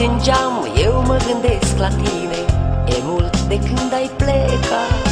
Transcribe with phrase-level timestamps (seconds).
[0.00, 2.40] noapte în geam eu mă gândesc la tine.
[2.86, 5.02] E mult de când ai plecat.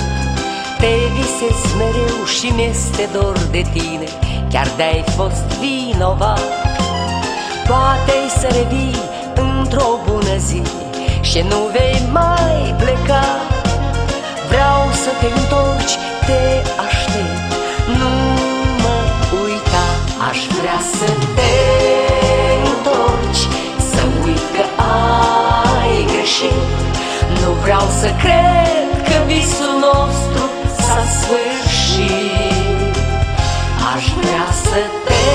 [0.78, 4.08] Te visez mereu și mi-este dor de tine.
[4.50, 6.40] Chiar de-ai fost vinovat.
[7.66, 9.00] Poate-i să revii
[9.34, 10.62] într-o bună zi
[11.20, 13.24] Și nu vei mai pleca.
[14.48, 15.94] Vreau să te întorci,
[16.26, 16.40] te
[16.86, 17.48] aștept.
[17.98, 18.12] Nu
[18.82, 18.96] mă
[19.42, 19.86] uita,
[20.28, 21.17] aș vrea să
[28.00, 30.44] să cred că visul nostru
[30.76, 32.94] s-a sfârșit.
[33.94, 35.26] Aș vrea să te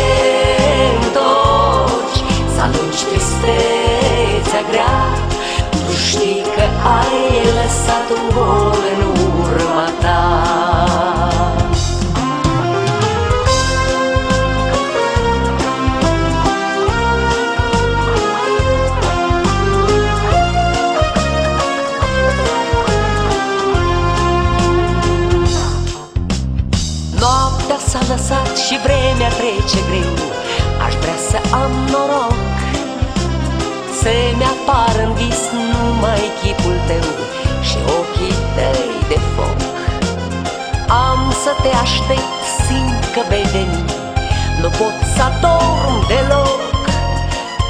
[1.00, 2.20] întorci
[2.56, 5.00] Să alungi tristețea grea.
[5.72, 6.66] Tu știi că
[7.00, 7.22] ai
[7.58, 9.23] lăsat un gol în urma
[27.94, 30.16] s-a lăsat și vremea trece greu.
[30.86, 32.40] Aș vrea să am noroc
[34.00, 35.42] Să-mi apară în vis
[35.72, 37.10] numai chipul tău
[37.68, 39.60] Și ochii tăi de foc.
[41.08, 43.84] Am să te aștept, simt că vei veni.
[44.62, 46.62] Nu pot să adorm deloc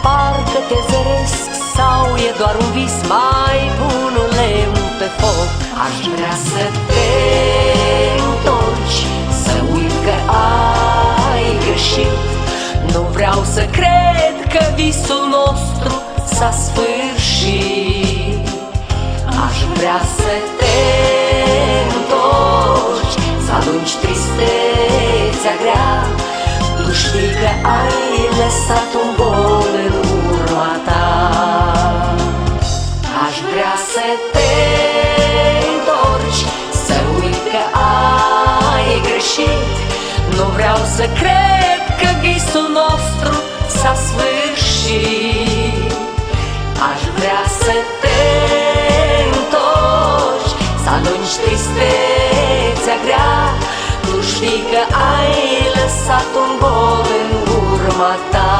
[0.03, 5.49] Parcă te zăresc sau e doar un vis Mai pun un lemn pe foc.
[5.85, 6.92] Aș vrea să te
[13.33, 16.01] vreau să cred că visul nostru
[16.35, 18.47] s-a sfârșit.
[19.45, 20.77] Aș vrea să te
[21.95, 25.91] întorci Să alungi tristețea grea.
[26.77, 27.51] Tu știi că
[27.81, 29.95] ai lăsat un gol în
[30.31, 31.07] urma ta.
[33.25, 34.53] Aș vrea să te
[35.73, 36.43] întorci
[36.85, 37.61] Să uit că
[38.75, 39.73] ai greșit.
[40.37, 41.72] Nu vreau să cred
[42.03, 43.33] că visul nostru
[43.77, 45.91] s-a sfârșit
[46.91, 48.21] Aș vrea să te
[49.31, 50.53] întorci
[50.83, 53.35] Să alungi tristețea grea.
[54.05, 54.81] Tu știi că
[55.15, 55.37] ai
[55.77, 57.29] lăsat un gol în
[57.71, 58.55] urma ta.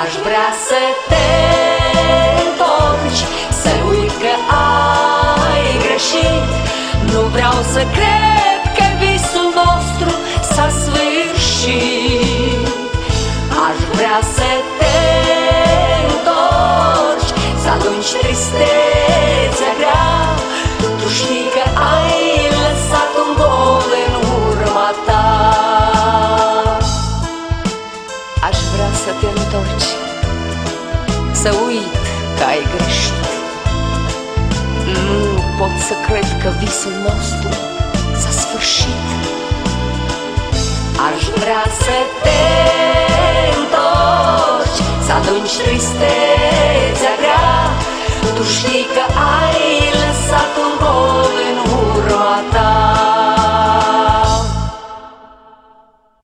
[0.00, 0.80] Aș vrea să
[1.10, 1.28] te
[2.46, 3.22] întorci
[3.62, 4.34] Să uit că
[5.52, 6.50] ai greșit.
[7.12, 8.35] Nu vreau să cred
[18.06, 20.08] Să alungi tristețea grea.
[21.00, 21.64] Tu știi că
[21.96, 22.22] ai
[22.60, 24.14] lăsat un gol în
[24.46, 25.26] urma ta.
[28.48, 29.90] Aș vrea să te întorci
[31.32, 31.96] Să uit
[32.38, 33.24] că ai greșit.
[34.84, 37.48] Nu pot să cred că visul nostru
[38.20, 39.04] s-a sfârșit.
[41.08, 42.42] Aș vrea să te
[43.58, 47.35] întorci Să adunci tristețea grea
[48.46, 48.86] Tu știi